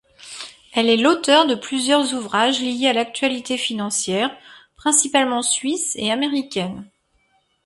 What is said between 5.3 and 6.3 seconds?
suisse et